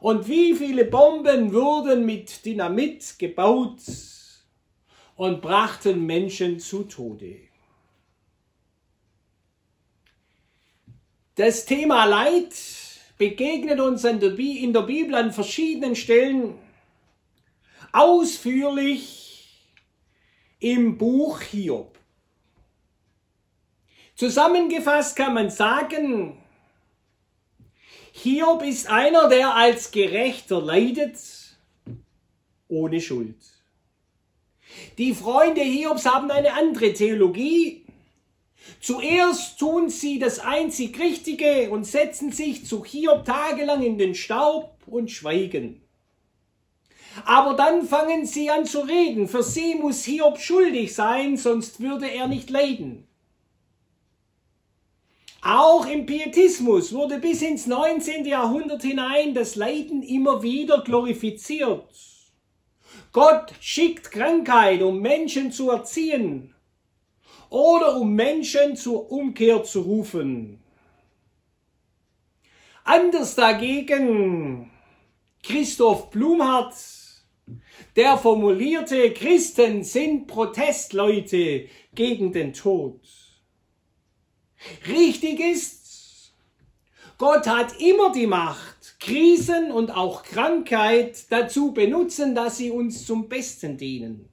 und 0.00 0.28
wie 0.28 0.54
viele 0.54 0.84
Bomben 0.84 1.52
wurden 1.52 2.06
mit 2.06 2.44
Dynamit 2.44 3.18
gebaut 3.18 3.80
und 5.16 5.42
brachten 5.42 6.06
Menschen 6.06 6.60
zu 6.60 6.84
Tode? 6.84 7.40
Das 11.34 11.64
Thema 11.64 12.04
Leid 12.04 12.54
begegnet 13.18 13.80
uns 13.80 14.04
in 14.04 14.20
der 14.20 14.30
Bibel 14.30 15.14
an 15.14 15.32
verschiedenen 15.32 15.96
Stellen 15.96 16.58
ausführlich 17.92 19.72
im 20.60 20.98
Buch 20.98 21.40
Hiob. 21.40 21.98
Zusammengefasst 24.14 25.16
kann 25.16 25.34
man 25.34 25.50
sagen, 25.50 26.38
Hiob 28.12 28.62
ist 28.62 28.88
einer, 28.88 29.28
der 29.28 29.54
als 29.54 29.90
Gerechter 29.90 30.60
leidet, 30.60 31.18
ohne 32.68 33.00
Schuld. 33.00 33.36
Die 34.98 35.14
Freunde 35.14 35.62
Hiobs 35.62 36.06
haben 36.06 36.30
eine 36.30 36.52
andere 36.52 36.92
Theologie. 36.92 37.84
Zuerst 38.80 39.58
tun 39.58 39.88
sie 39.88 40.18
das 40.18 40.38
einzig 40.38 40.98
Richtige 40.98 41.70
und 41.70 41.84
setzen 41.84 42.32
sich 42.32 42.66
zu 42.66 42.84
Hiob 42.84 43.24
tagelang 43.24 43.82
in 43.82 43.98
den 43.98 44.14
Staub 44.14 44.76
und 44.86 45.10
schweigen. 45.10 45.82
Aber 47.24 47.54
dann 47.54 47.86
fangen 47.86 48.24
sie 48.24 48.50
an 48.50 48.66
zu 48.66 48.80
reden. 48.80 49.26
Für 49.28 49.42
sie 49.42 49.74
muss 49.74 50.04
Hiob 50.04 50.38
schuldig 50.38 50.94
sein, 50.94 51.36
sonst 51.36 51.80
würde 51.80 52.10
er 52.10 52.28
nicht 52.28 52.50
leiden. 52.50 53.06
Auch 55.44 55.86
im 55.86 56.06
Pietismus 56.06 56.92
wurde 56.92 57.18
bis 57.18 57.42
ins 57.42 57.66
19. 57.66 58.24
Jahrhundert 58.26 58.82
hinein 58.82 59.34
das 59.34 59.56
Leiden 59.56 60.04
immer 60.04 60.40
wieder 60.40 60.82
glorifiziert. 60.82 61.88
Gott 63.10 63.52
schickt 63.60 64.12
Krankheit, 64.12 64.82
um 64.82 65.00
Menschen 65.00 65.50
zu 65.50 65.70
erziehen 65.70 66.54
oder 67.50 67.96
um 67.96 68.12
Menschen 68.12 68.76
zur 68.76 69.10
Umkehr 69.10 69.64
zu 69.64 69.80
rufen. 69.80 70.62
Anders 72.84 73.34
dagegen 73.34 74.70
Christoph 75.42 76.10
Blumhardt, 76.10 76.76
der 77.96 78.16
formulierte, 78.16 79.12
Christen 79.12 79.82
sind 79.82 80.28
Protestleute 80.28 81.66
gegen 81.94 82.32
den 82.32 82.52
Tod. 82.52 83.00
Richtig 84.86 85.40
ist, 85.40 86.32
Gott 87.18 87.46
hat 87.46 87.78
immer 87.80 88.12
die 88.12 88.26
Macht, 88.26 88.96
Krisen 88.98 89.70
und 89.70 89.90
auch 89.90 90.22
Krankheit 90.22 91.30
dazu 91.30 91.72
benutzen, 91.72 92.34
dass 92.34 92.56
sie 92.56 92.70
uns 92.70 93.04
zum 93.06 93.28
Besten 93.28 93.76
dienen. 93.76 94.30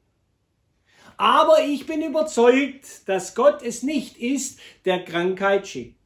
Aber 1.18 1.62
ich 1.64 1.86
bin 1.86 2.02
überzeugt, 2.02 3.08
dass 3.08 3.36
Gott 3.36 3.62
es 3.62 3.84
nicht 3.84 4.18
ist, 4.18 4.60
der 4.86 5.04
Krankheit 5.04 5.68
schickt. 5.68 5.98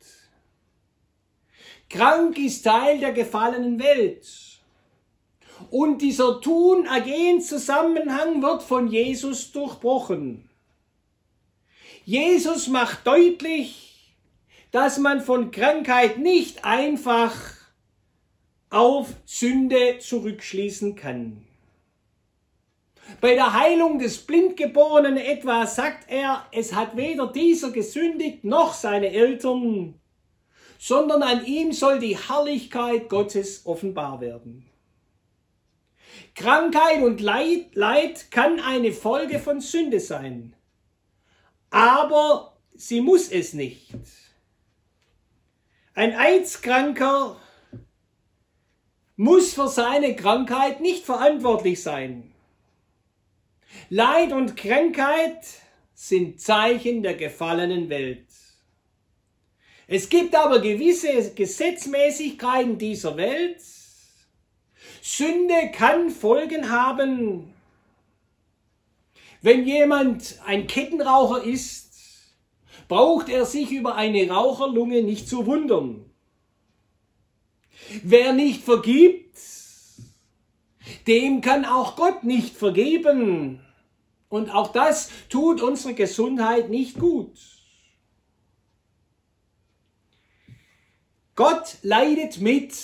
Krank 1.88 2.40
ist 2.40 2.64
Teil 2.64 3.00
der 3.00 3.14
gefallenen 3.14 3.80
Welt. 3.80 4.28
Und 5.70 6.02
dieser 6.02 6.42
Tun-Ergehen-Zusammenhang 6.42 8.42
wird 8.42 8.64
von 8.64 8.88
Jesus 8.88 9.52
durchbrochen. 9.52 10.50
Jesus 12.06 12.68
macht 12.68 13.06
deutlich, 13.06 13.93
dass 14.74 14.98
man 14.98 15.22
von 15.22 15.52
Krankheit 15.52 16.18
nicht 16.18 16.66
einfach 16.66 17.36
auf 18.72 19.14
Sünde 19.24 20.00
zurückschließen 20.00 20.96
kann. 20.96 21.46
Bei 23.22 23.36
der 23.36 23.54
Heilung 23.54 24.00
des 24.00 24.18
Blindgeborenen 24.18 25.18
etwa 25.18 25.68
sagt 25.68 26.10
er, 26.10 26.48
es 26.52 26.74
hat 26.74 26.98
weder 26.98 27.28
dieser 27.28 27.70
gesündigt 27.70 28.46
noch 28.46 28.74
seine 28.74 29.12
Eltern, 29.12 29.94
sondern 30.80 31.22
an 31.22 31.46
ihm 31.46 31.72
soll 31.72 32.00
die 32.00 32.18
Herrlichkeit 32.18 33.10
Gottes 33.10 33.68
offenbar 33.68 34.22
werden. 34.22 34.66
Krankheit 36.34 37.04
und 37.04 37.22
Leid, 37.22 37.76
Leid 37.76 38.32
kann 38.32 38.60
eine 38.60 38.92
Folge 38.92 39.38
von 39.38 39.62
Sünde 39.62 40.00
sein, 40.00 40.56
aber 41.70 42.58
sie 42.74 43.02
muss 43.02 43.30
es 43.30 43.54
nicht. 43.54 43.94
Ein 45.96 46.14
AIDS-Kranker 46.14 47.40
muss 49.16 49.54
für 49.54 49.68
seine 49.68 50.16
Krankheit 50.16 50.82
nicht 50.82 51.06
verantwortlich 51.06 51.84
sein. 51.84 52.34
Leid 53.90 54.32
und 54.32 54.58
Krankheit 54.58 55.46
sind 55.94 56.42
Zeichen 56.42 57.04
der 57.04 57.14
gefallenen 57.14 57.90
Welt. 57.90 58.26
Es 59.86 60.10
gibt 60.10 60.36
aber 60.36 60.62
gewisse 60.62 61.32
Gesetzmäßigkeiten 61.36 62.80
dieser 62.80 63.16
Welt. 63.16 63.62
Sünde 65.04 65.72
kann 65.72 66.10
Folgen 66.10 66.72
haben. 66.72 67.54
Wenn 69.42 69.68
jemand 69.68 70.40
ein 70.46 70.66
Kettenraucher 70.66 71.44
ist, 71.44 71.93
braucht 72.94 73.28
er 73.28 73.48
sich 73.48 73.72
über 73.72 73.96
eine 73.96 74.30
Raucherlunge 74.30 75.02
nicht 75.02 75.28
zu 75.28 75.48
wundern. 75.48 76.06
Wer 78.04 78.34
nicht 78.34 78.64
vergibt, 78.64 79.36
dem 81.08 81.42
kann 81.42 81.66
auch 81.66 81.96
Gott 81.96 82.24
nicht 82.24 82.56
vergeben. 82.56 83.60
Und 84.30 84.52
auch 84.52 84.72
das 84.72 85.10
tut 85.28 85.64
unserer 85.64 85.94
Gesundheit 85.94 86.70
nicht 86.70 87.00
gut. 87.00 87.36
Gott 91.34 91.78
leidet 91.82 92.42
mit, 92.42 92.76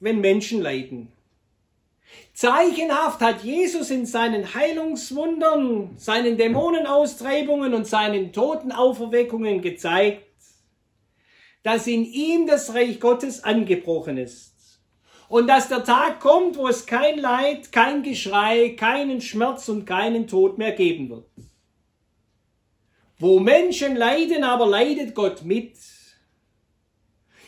wenn 0.00 0.20
Menschen 0.20 0.62
leiden. 0.62 1.12
Zeichenhaft 2.34 3.20
hat 3.20 3.44
Jesus 3.44 3.90
in 3.90 4.06
seinen 4.06 4.54
Heilungswundern, 4.54 5.90
seinen 5.96 6.36
Dämonenaustreibungen 6.36 7.74
und 7.74 7.86
seinen 7.86 8.32
Totenauferweckungen 8.32 9.62
gezeigt, 9.62 10.24
dass 11.62 11.86
in 11.86 12.04
ihm 12.04 12.46
das 12.46 12.74
Reich 12.74 12.98
Gottes 12.98 13.44
angebrochen 13.44 14.18
ist. 14.18 14.52
Und 15.28 15.46
dass 15.46 15.68
der 15.68 15.84
Tag 15.84 16.20
kommt, 16.20 16.56
wo 16.56 16.68
es 16.68 16.86
kein 16.86 17.18
Leid, 17.18 17.72
kein 17.72 18.02
Geschrei, 18.02 18.70
keinen 18.70 19.20
Schmerz 19.20 19.68
und 19.68 19.86
keinen 19.86 20.26
Tod 20.26 20.58
mehr 20.58 20.72
geben 20.72 21.10
wird. 21.10 21.26
Wo 23.18 23.38
Menschen 23.40 23.96
leiden, 23.96 24.44
aber 24.44 24.66
leidet 24.66 25.14
Gott 25.14 25.44
mit 25.44 25.76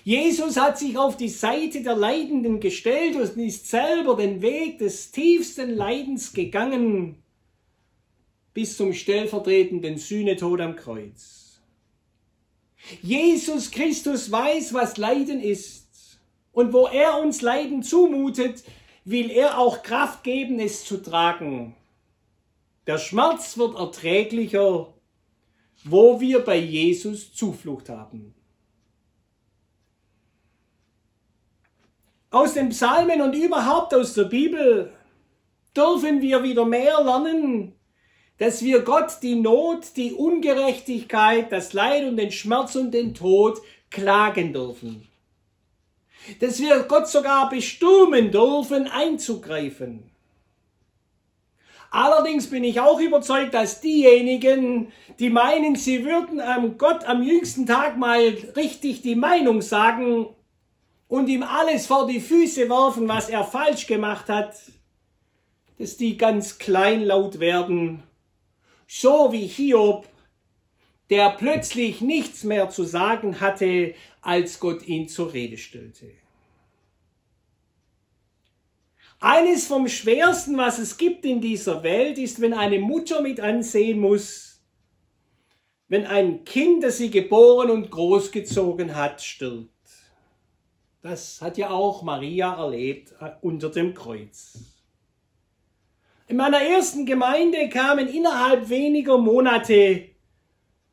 Jesus 0.06 0.56
hat 0.56 0.78
sich 0.78 0.96
auf 0.96 1.16
die 1.16 1.28
Seite 1.28 1.82
der 1.82 1.96
Leidenden 1.96 2.60
gestellt 2.60 3.16
und 3.16 3.36
ist 3.44 3.66
selber 3.66 4.14
den 4.14 4.40
Weg 4.40 4.78
des 4.78 5.10
tiefsten 5.10 5.70
Leidens 5.70 6.32
gegangen 6.32 7.20
bis 8.54 8.76
zum 8.76 8.92
stellvertretenden 8.92 9.98
Sühnetod 9.98 10.60
am 10.60 10.76
Kreuz. 10.76 11.60
Jesus 13.02 13.72
Christus 13.72 14.30
weiß, 14.30 14.74
was 14.74 14.96
Leiden 14.96 15.40
ist. 15.40 16.20
Und 16.52 16.72
wo 16.72 16.86
er 16.86 17.18
uns 17.18 17.42
Leiden 17.42 17.82
zumutet, 17.82 18.62
will 19.04 19.28
er 19.28 19.58
auch 19.58 19.82
Kraft 19.82 20.22
geben, 20.22 20.60
es 20.60 20.84
zu 20.84 20.98
tragen. 20.98 21.74
Der 22.86 22.98
Schmerz 22.98 23.58
wird 23.58 23.76
erträglicher, 23.76 24.94
wo 25.82 26.20
wir 26.20 26.44
bei 26.44 26.58
Jesus 26.58 27.34
Zuflucht 27.34 27.88
haben. 27.88 28.35
Aus 32.30 32.54
den 32.54 32.70
Psalmen 32.70 33.22
und 33.22 33.34
überhaupt 33.34 33.94
aus 33.94 34.14
der 34.14 34.24
Bibel 34.24 34.92
dürfen 35.76 36.20
wir 36.20 36.42
wieder 36.42 36.64
mehr 36.64 37.02
lernen, 37.02 37.72
dass 38.38 38.62
wir 38.62 38.80
Gott 38.80 39.18
die 39.22 39.36
Not, 39.36 39.96
die 39.96 40.12
Ungerechtigkeit, 40.12 41.50
das 41.52 41.72
Leid 41.72 42.04
und 42.04 42.16
den 42.16 42.32
Schmerz 42.32 42.74
und 42.74 42.92
den 42.92 43.14
Tod 43.14 43.58
klagen 43.90 44.52
dürfen. 44.52 45.06
Dass 46.40 46.58
wir 46.58 46.80
Gott 46.80 47.08
sogar 47.08 47.48
bestürmen 47.48 48.32
dürfen, 48.32 48.88
einzugreifen. 48.88 50.10
Allerdings 51.90 52.50
bin 52.50 52.64
ich 52.64 52.80
auch 52.80 53.00
überzeugt, 53.00 53.54
dass 53.54 53.80
diejenigen, 53.80 54.92
die 55.20 55.30
meinen, 55.30 55.76
sie 55.76 56.04
würden 56.04 56.40
am 56.40 56.76
Gott 56.76 57.04
am 57.04 57.22
jüngsten 57.22 57.64
Tag 57.64 57.96
mal 57.96 58.20
richtig 58.56 59.02
die 59.02 59.14
Meinung 59.14 59.62
sagen, 59.62 60.26
und 61.08 61.28
ihm 61.28 61.42
alles 61.42 61.86
vor 61.86 62.06
die 62.06 62.20
Füße 62.20 62.68
werfen, 62.68 63.08
was 63.08 63.28
er 63.28 63.44
falsch 63.44 63.86
gemacht 63.86 64.28
hat, 64.28 64.56
dass 65.78 65.96
die 65.96 66.16
ganz 66.16 66.58
kleinlaut 66.58 67.38
werden, 67.38 68.02
so 68.86 69.32
wie 69.32 69.46
Hiob, 69.46 70.08
der 71.10 71.30
plötzlich 71.30 72.00
nichts 72.00 72.44
mehr 72.44 72.70
zu 72.70 72.84
sagen 72.84 73.40
hatte, 73.40 73.94
als 74.22 74.58
Gott 74.58 74.86
ihn 74.86 75.08
zur 75.08 75.32
Rede 75.32 75.58
stellte. 75.58 76.10
Eines 79.20 79.66
vom 79.66 79.88
Schwersten, 79.88 80.58
was 80.58 80.78
es 80.78 80.98
gibt 80.98 81.24
in 81.24 81.40
dieser 81.40 81.82
Welt, 81.82 82.18
ist, 82.18 82.40
wenn 82.40 82.52
eine 82.52 82.78
Mutter 82.78 83.22
mit 83.22 83.40
ansehen 83.40 83.98
muss, 83.98 84.60
wenn 85.88 86.04
ein 86.04 86.44
Kind, 86.44 86.82
das 86.82 86.98
sie 86.98 87.10
geboren 87.10 87.70
und 87.70 87.90
großgezogen 87.90 88.94
hat, 88.94 89.22
stirbt. 89.22 89.75
Das 91.08 91.40
hat 91.40 91.56
ja 91.56 91.70
auch 91.70 92.02
Maria 92.02 92.54
erlebt 92.56 93.14
äh, 93.20 93.30
unter 93.40 93.68
dem 93.68 93.94
Kreuz. 93.94 94.58
In 96.26 96.36
meiner 96.36 96.60
ersten 96.60 97.06
Gemeinde 97.06 97.68
kamen 97.68 98.08
innerhalb 98.08 98.68
weniger 98.68 99.16
Monate 99.16 100.06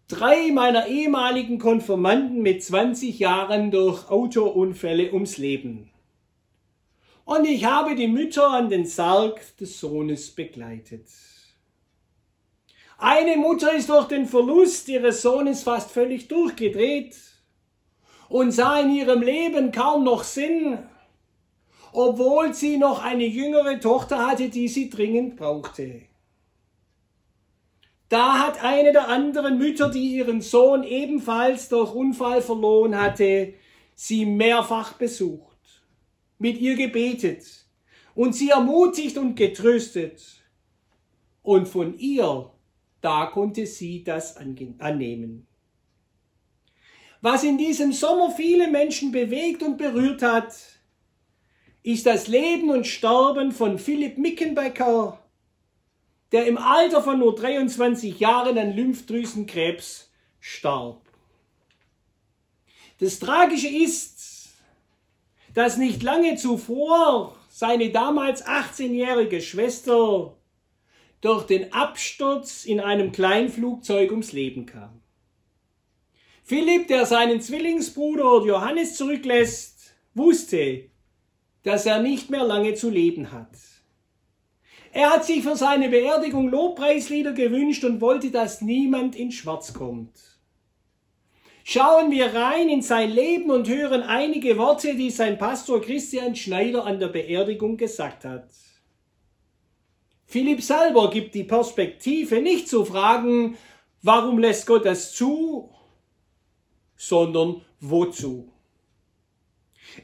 drei 0.07 0.51
meiner 0.51 0.85
ehemaligen 0.85 1.57
Konfirmanden 1.57 2.43
mit 2.43 2.63
20 2.63 3.17
Jahren 3.17 3.71
durch 3.71 4.07
Autounfälle 4.11 5.11
ums 5.13 5.39
Leben. 5.39 5.89
Und 7.25 7.45
ich 7.45 7.65
habe 7.65 7.95
die 7.95 8.07
Mütter 8.07 8.51
an 8.51 8.69
den 8.69 8.85
Sarg 8.85 9.41
des 9.57 9.79
Sohnes 9.79 10.29
begleitet. 10.29 11.07
Eine 12.99 13.35
Mutter 13.37 13.73
ist 13.73 13.89
durch 13.89 14.09
den 14.09 14.27
Verlust 14.27 14.87
ihres 14.89 15.23
Sohnes 15.23 15.63
fast 15.63 15.89
völlig 15.89 16.27
durchgedreht 16.27 17.32
und 18.33 18.51
sah 18.51 18.79
in 18.79 18.89
ihrem 18.89 19.21
Leben 19.21 19.71
kaum 19.71 20.03
noch 20.03 20.23
Sinn, 20.23 20.79
obwohl 21.91 22.51
sie 22.55 22.77
noch 22.77 23.03
eine 23.03 23.27
jüngere 23.27 23.79
Tochter 23.79 24.25
hatte, 24.25 24.49
die 24.49 24.67
sie 24.67 24.89
dringend 24.89 25.35
brauchte. 25.35 26.01
Da 28.09 28.39
hat 28.39 28.63
eine 28.63 28.91
der 28.91 29.07
anderen 29.07 29.59
Mütter, 29.59 29.91
die 29.91 30.15
ihren 30.15 30.41
Sohn 30.41 30.83
ebenfalls 30.83 31.69
durch 31.69 31.93
Unfall 31.93 32.41
verloren 32.41 32.99
hatte, 32.99 33.53
sie 33.93 34.25
mehrfach 34.25 34.93
besucht, 34.93 35.83
mit 36.39 36.57
ihr 36.57 36.75
gebetet 36.75 37.67
und 38.15 38.33
sie 38.33 38.49
ermutigt 38.49 39.19
und 39.19 39.35
getröstet. 39.35 40.43
Und 41.43 41.67
von 41.67 41.99
ihr, 41.99 42.49
da 42.99 43.27
konnte 43.27 43.67
sie 43.67 44.03
das 44.03 44.37
annehmen. 44.37 45.45
Was 47.23 47.45
in 47.45 47.57
diesem 47.57 47.93
Sommer 47.93 48.31
viele 48.31 48.67
Menschen 48.67 49.13
bewegt 49.13 49.63
und 49.63 49.77
berührt 49.77 50.21
hat, 50.21 50.53
ist 51.81 52.05
das 52.05 52.27
Leben 52.27 52.69
und 52.69 52.85
Sterben 52.85 53.53
von 53.53 53.79
Philipp 53.79 54.17
Mickenbecker, 54.17 55.23
der 56.33 56.47
im 56.47 56.57
Alter 56.57 57.01
von 57.01 57.19
nur 57.19 57.33
23 57.33 58.19
Jahren 58.19 58.57
an 58.57 58.75
Lymphdrüsenkrebs 58.75 60.11
starb. 60.41 61.01
Das 62.99 63.19
Tragische 63.19 63.69
ist, 63.69 64.49
dass 65.53 65.77
nicht 65.77 66.03
lange 66.03 66.35
zuvor 66.35 67.37
seine 67.47 67.89
damals 67.91 68.45
18-jährige 68.45 69.39
Schwester 69.39 70.35
durch 71.21 71.45
den 71.45 71.71
Absturz 71.71 72.65
in 72.65 72.81
einem 72.81 73.13
Kleinflugzeug 73.13 74.11
ums 74.11 74.33
Leben 74.33 74.65
kam. 74.65 75.02
Philipp, 76.45 76.89
der 76.89 77.05
seinen 77.05 77.39
Zwillingsbruder 77.39 78.45
Johannes 78.45 78.95
zurücklässt, 78.95 79.93
wusste, 80.13 80.89
dass 81.63 81.85
er 81.85 82.01
nicht 82.01 82.29
mehr 82.29 82.43
lange 82.43 82.73
zu 82.73 82.89
leben 82.89 83.31
hat. 83.31 83.51
Er 84.91 85.09
hat 85.09 85.25
sich 85.25 85.41
für 85.41 85.55
seine 85.55 85.89
Beerdigung 85.89 86.49
Lobpreislieder 86.49 87.31
gewünscht 87.31 87.83
und 87.85 88.01
wollte, 88.01 88.29
dass 88.29 88.61
niemand 88.61 89.15
in 89.15 89.31
Schwarz 89.31 89.73
kommt. 89.73 90.11
Schauen 91.63 92.11
wir 92.11 92.35
rein 92.35 92.67
in 92.67 92.81
sein 92.81 93.09
Leben 93.09 93.49
und 93.49 93.69
hören 93.69 94.03
einige 94.03 94.57
Worte, 94.57 94.95
die 94.95 95.09
sein 95.09 95.37
Pastor 95.37 95.81
Christian 95.81 96.35
Schneider 96.35 96.85
an 96.85 96.99
der 96.99 97.07
Beerdigung 97.07 97.77
gesagt 97.77 98.25
hat. 98.25 98.49
Philipp 100.25 100.61
selber 100.61 101.09
gibt 101.09 101.35
die 101.35 101.45
Perspektive 101.45 102.41
nicht 102.41 102.67
zu 102.67 102.83
fragen, 102.83 103.57
warum 104.01 104.39
lässt 104.39 104.67
Gott 104.67 104.85
das 104.85 105.13
zu 105.13 105.72
sondern 107.07 107.61
wozu. 107.81 108.49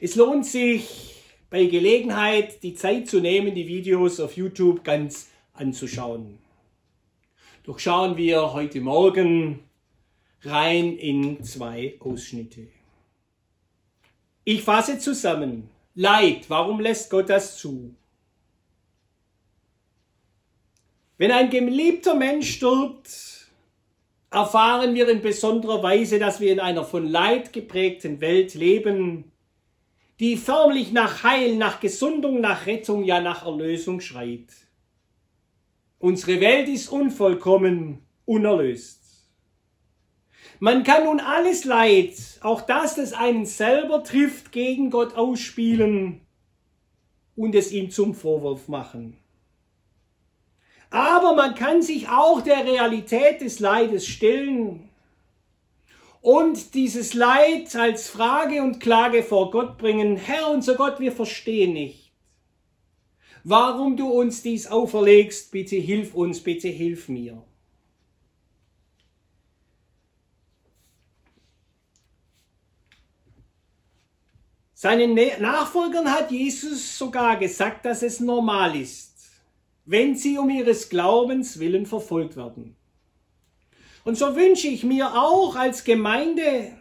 Es 0.02 0.16
lohnt 0.16 0.44
sich 0.44 1.16
bei 1.48 1.64
Gelegenheit 1.64 2.62
die 2.62 2.74
Zeit 2.74 3.08
zu 3.08 3.20
nehmen, 3.20 3.54
die 3.54 3.66
Videos 3.66 4.20
auf 4.20 4.36
YouTube 4.36 4.84
ganz 4.84 5.30
anzuschauen. 5.54 6.38
Doch 7.64 7.78
schauen 7.78 8.18
wir 8.18 8.52
heute 8.52 8.82
Morgen 8.82 9.60
rein 10.42 10.96
in 10.98 11.42
zwei 11.42 11.96
Ausschnitte. 12.00 12.68
Ich 14.44 14.62
fasse 14.62 14.98
zusammen. 14.98 15.70
Leid, 15.94 16.48
warum 16.48 16.80
lässt 16.80 17.08
Gott 17.10 17.30
das 17.30 17.56
zu? 17.56 17.94
Wenn 21.16 21.32
ein 21.32 21.48
geliebter 21.48 22.14
Mensch 22.14 22.56
stirbt, 22.56 23.39
erfahren 24.30 24.94
wir 24.94 25.08
in 25.08 25.22
besonderer 25.22 25.82
Weise, 25.82 26.18
dass 26.18 26.40
wir 26.40 26.52
in 26.52 26.60
einer 26.60 26.84
von 26.84 27.06
Leid 27.06 27.52
geprägten 27.52 28.20
Welt 28.20 28.54
leben, 28.54 29.32
die 30.20 30.36
förmlich 30.36 30.92
nach 30.92 31.24
Heil, 31.24 31.56
nach 31.56 31.80
Gesundung, 31.80 32.40
nach 32.40 32.66
Rettung, 32.66 33.04
ja 33.04 33.20
nach 33.20 33.44
Erlösung 33.44 34.00
schreit. 34.00 34.48
Unsere 35.98 36.40
Welt 36.40 36.68
ist 36.68 36.88
unvollkommen, 36.88 38.06
unerlöst. 38.24 39.00
Man 40.58 40.84
kann 40.84 41.04
nun 41.04 41.20
alles 41.20 41.64
Leid, 41.64 42.14
auch 42.42 42.60
das, 42.60 42.96
das 42.96 43.14
einen 43.14 43.46
selber 43.46 44.04
trifft, 44.04 44.52
gegen 44.52 44.90
Gott 44.90 45.14
ausspielen 45.14 46.20
und 47.34 47.54
es 47.54 47.72
ihm 47.72 47.90
zum 47.90 48.14
Vorwurf 48.14 48.68
machen. 48.68 49.19
Aber 50.90 51.34
man 51.34 51.54
kann 51.54 51.82
sich 51.82 52.08
auch 52.08 52.40
der 52.40 52.64
Realität 52.64 53.40
des 53.40 53.60
Leides 53.60 54.06
stellen 54.06 54.88
und 56.20 56.74
dieses 56.74 57.14
Leid 57.14 57.74
als 57.76 58.08
Frage 58.08 58.62
und 58.62 58.80
Klage 58.80 59.22
vor 59.22 59.50
Gott 59.50 59.78
bringen. 59.78 60.16
Herr, 60.16 60.50
unser 60.50 60.74
Gott, 60.74 61.00
wir 61.00 61.12
verstehen 61.12 61.72
nicht. 61.72 62.12
Warum 63.42 63.96
du 63.96 64.08
uns 64.10 64.42
dies 64.42 64.66
auferlegst, 64.66 65.50
bitte 65.50 65.76
hilf 65.76 66.14
uns, 66.14 66.40
bitte 66.40 66.68
hilf 66.68 67.08
mir. 67.08 67.42
Seinen 74.74 75.14
Nachfolgern 75.14 76.10
hat 76.10 76.30
Jesus 76.30 76.96
sogar 76.96 77.36
gesagt, 77.36 77.84
dass 77.84 78.02
es 78.02 78.18
normal 78.18 78.76
ist, 78.76 79.09
wenn 79.84 80.16
sie 80.16 80.38
um 80.38 80.50
ihres 80.50 80.88
Glaubens 80.88 81.58
willen 81.58 81.86
verfolgt 81.86 82.36
werden. 82.36 82.76
Und 84.04 84.16
so 84.16 84.34
wünsche 84.36 84.68
ich 84.68 84.84
mir 84.84 85.14
auch 85.14 85.56
als 85.56 85.84
Gemeinde, 85.84 86.72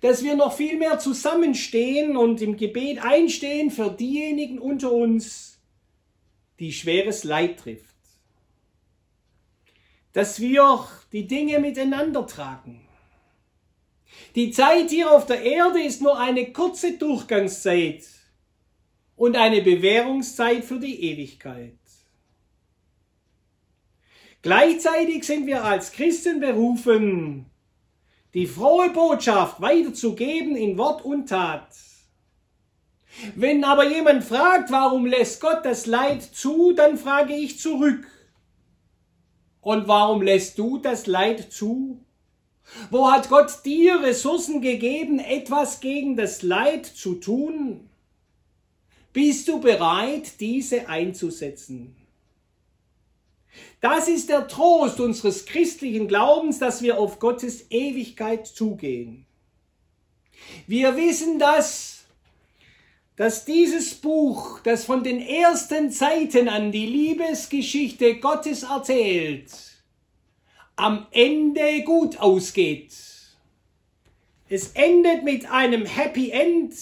dass 0.00 0.22
wir 0.22 0.36
noch 0.36 0.52
viel 0.52 0.76
mehr 0.76 0.98
zusammenstehen 0.98 2.16
und 2.16 2.40
im 2.40 2.56
Gebet 2.56 3.04
einstehen 3.04 3.70
für 3.70 3.90
diejenigen 3.90 4.58
unter 4.58 4.92
uns, 4.92 5.60
die 6.58 6.72
schweres 6.72 7.24
Leid 7.24 7.58
trifft. 7.58 7.84
Dass 10.12 10.40
wir 10.40 10.86
die 11.12 11.26
Dinge 11.26 11.58
miteinander 11.60 12.26
tragen 12.26 12.88
die 14.34 14.50
Zeit 14.50 14.90
hier 14.90 15.10
auf 15.10 15.26
der 15.26 15.42
Erde 15.42 15.82
ist 15.82 16.02
nur 16.02 16.18
eine 16.18 16.52
kurze 16.52 16.98
Durchgangszeit 16.98 18.04
und 19.16 19.36
eine 19.36 19.62
Bewährungszeit 19.62 20.64
für 20.64 20.78
die 20.78 21.02
Ewigkeit. 21.02 21.77
Gleichzeitig 24.42 25.24
sind 25.24 25.46
wir 25.46 25.64
als 25.64 25.92
Christen 25.92 26.38
berufen, 26.40 27.46
die 28.34 28.46
frohe 28.46 28.90
Botschaft 28.90 29.60
weiterzugeben 29.60 30.54
in 30.54 30.78
Wort 30.78 31.04
und 31.04 31.28
Tat. 31.28 31.68
Wenn 33.34 33.64
aber 33.64 33.88
jemand 33.88 34.22
fragt, 34.22 34.70
warum 34.70 35.06
lässt 35.06 35.40
Gott 35.40 35.64
das 35.64 35.86
Leid 35.86 36.22
zu, 36.22 36.72
dann 36.72 36.98
frage 36.98 37.34
ich 37.34 37.58
zurück. 37.58 38.06
Und 39.60 39.88
warum 39.88 40.22
lässt 40.22 40.56
du 40.58 40.78
das 40.78 41.06
Leid 41.06 41.52
zu? 41.52 42.00
Wo 42.90 43.10
hat 43.10 43.28
Gott 43.28 43.64
dir 43.64 44.02
Ressourcen 44.02 44.60
gegeben, 44.60 45.18
etwas 45.18 45.80
gegen 45.80 46.16
das 46.16 46.42
Leid 46.42 46.86
zu 46.86 47.14
tun? 47.14 47.88
Bist 49.12 49.48
du 49.48 49.60
bereit, 49.60 50.38
diese 50.38 50.88
einzusetzen? 50.88 51.97
Das 53.80 54.08
ist 54.08 54.28
der 54.28 54.48
Trost 54.48 55.00
unseres 55.00 55.46
christlichen 55.46 56.08
Glaubens, 56.08 56.58
dass 56.58 56.82
wir 56.82 56.98
auf 56.98 57.18
Gottes 57.18 57.66
Ewigkeit 57.70 58.46
zugehen. 58.46 59.26
Wir 60.66 60.96
wissen 60.96 61.38
dass, 61.38 62.04
dass 63.16 63.44
dieses 63.44 63.94
Buch, 63.94 64.60
das 64.60 64.84
von 64.84 65.02
den 65.02 65.20
ersten 65.20 65.90
Zeiten 65.90 66.48
an 66.48 66.72
die 66.72 66.86
Liebesgeschichte 66.86 68.18
Gottes 68.20 68.62
erzählt, 68.62 69.50
am 70.76 71.06
Ende 71.10 71.82
gut 71.82 72.18
ausgeht. 72.18 72.92
Es 74.48 74.68
endet 74.68 75.24
mit 75.24 75.50
einem 75.50 75.84
Happy 75.84 76.30
End. 76.30 76.74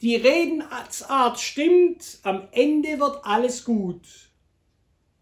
Die 0.00 0.16
Redensart 0.16 1.38
stimmt, 1.38 2.18
am 2.22 2.48
Ende 2.52 2.98
wird 2.98 3.24
alles 3.24 3.64
gut. 3.64 4.31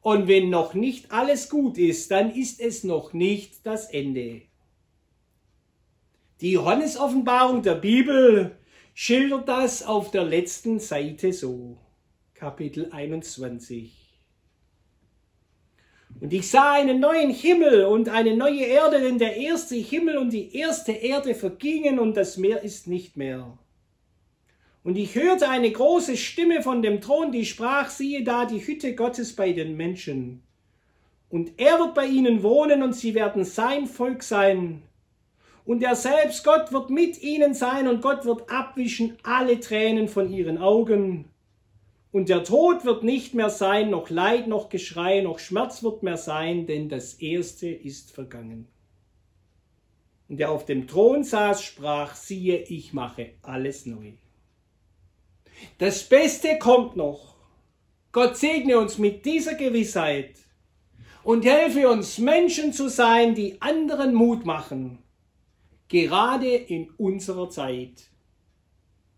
Und 0.03 0.29
wenn 0.29 0.49
noch 0.49 0.75
nicht 0.75 1.13
alles 1.13 1.51
gut 1.51 1.77
ist, 1.77 2.11
dann 2.11 2.35
ist 2.35 2.61
es 2.61 2.85
noch 2.85 3.13
nicht 3.13 3.67
das 3.67 3.91
Ende. 3.91 4.43
Die 6.41 6.53
Johannes-Offenbarung 6.53 7.63
der 7.63 7.75
Bibel 7.75 8.57
schildert 8.95 9.47
das 9.49 9.83
auf 9.83 10.11
der 10.11 10.25
letzten 10.25 10.79
Seite 10.79 11.35
so. 11.35 11.77
Kapitel 12.33 12.91
21. 12.91 14.01
Und 16.19 16.33
ich 16.33 16.49
sah 16.51 16.73
einen 16.73 17.01
neuen 17.01 17.31
Himmel 17.31 17.85
und 17.85 18.09
eine 18.09 18.35
neue 18.37 18.65
Erde, 18.65 19.01
denn 19.01 19.19
der 19.19 19.37
erste 19.37 19.75
Himmel 19.77 20.17
und 20.17 20.33
die 20.33 20.57
erste 20.57 20.93
Erde 20.93 21.35
vergingen 21.35 21.99
und 21.99 22.17
das 22.17 22.39
Meer 22.39 22.63
ist 22.63 22.87
nicht 22.87 23.19
mehr. 23.19 23.59
Und 24.83 24.97
ich 24.97 25.15
hörte 25.15 25.49
eine 25.49 25.71
große 25.71 26.17
Stimme 26.17 26.63
von 26.63 26.81
dem 26.81 27.01
Thron, 27.01 27.33
die 27.33 27.45
sprach, 27.45 27.91
siehe 27.91 28.25
da 28.25 28.47
die 28.47 28.67
Hütte 28.67 28.95
Gottes 28.95 29.37
bei 29.37 29.53
den 29.53 29.77
Menschen. 29.77 30.43
Und 31.29 31.53
er 31.59 31.79
wird 31.79 31.95
bei 31.95 32.07
ihnen 32.07 32.43
wohnen 32.43 32.83
und 32.83 32.95
sie 32.95 33.15
werden 33.15 33.45
sein 33.45 33.87
Volk 33.87 34.23
sein. 34.23 34.83
Und 35.65 35.83
er 35.83 35.95
selbst, 35.95 36.45
Gott, 36.45 36.73
wird 36.73 36.91
mit 36.91 37.23
ihnen 37.23 37.55
sein 37.55 37.87
und 37.87 38.01
Gott 38.01 38.25
wird 38.25 38.51
abwischen 38.51 39.17
alle 39.23 39.61
Tränen 39.61 40.09
von 40.09 40.33
ihren 40.33 40.59
Augen. 40.59 41.27
Und 42.11 42.29
der 42.29 42.43
Tod 42.43 42.85
wird 42.85 43.05
nicht 43.05 43.35
mehr 43.35 43.51
sein, 43.51 43.91
noch 43.91 44.11
Leid, 44.11 44.49
noch 44.49 44.69
Geschrei, 44.71 45.21
noch 45.21 45.39
Schmerz 45.39 45.83
wird 45.85 46.03
mehr 46.03 46.17
sein, 46.17 46.67
denn 46.67 46.89
das 46.89 47.15
Erste 47.15 47.69
ist 47.69 48.11
vergangen. 48.11 48.67
Und 50.29 50.39
der 50.39 50.51
auf 50.51 50.65
dem 50.65 50.89
Thron 50.89 51.23
saß, 51.23 51.63
sprach, 51.63 52.17
siehe, 52.17 52.59
ich 52.65 52.93
mache 52.93 53.31
alles 53.43 53.87
neu. 53.87 54.13
Das 55.79 56.05
Beste 56.09 56.59
kommt 56.59 56.97
noch. 56.97 57.35
Gott 58.13 58.37
segne 58.37 58.79
uns 58.79 58.99
mit 58.99 59.25
dieser 59.25 59.55
Gewissheit 59.55 60.35
und 61.23 61.45
helfe 61.45 61.89
uns 61.89 62.19
Menschen 62.19 62.73
zu 62.73 62.89
sein, 62.89 63.35
die 63.35 63.61
anderen 63.63 64.15
Mut 64.15 64.45
machen, 64.45 64.99
gerade 65.89 66.55
in 66.55 66.91
unserer 66.97 67.49
Zeit. 67.51 68.11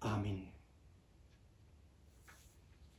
Amen. 0.00 0.51